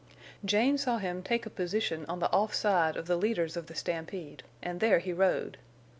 Jane 0.43 0.79
saw 0.79 0.97
him 0.97 1.21
take 1.21 1.45
a 1.45 1.51
position 1.51 2.07
on 2.07 2.17
the 2.19 2.31
off 2.31 2.55
side 2.55 2.97
of 2.97 3.05
the 3.05 3.17
leaders 3.17 3.55
of 3.55 3.67
the 3.67 3.75
stampede, 3.75 4.41
and 4.59 4.79
there 4.79 4.97
he 4.97 5.13
rode. 5.13 5.59